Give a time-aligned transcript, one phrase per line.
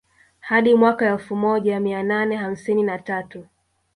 [0.39, 3.45] Hadi mwaka wa elfu moja mia nane hamsini na tatu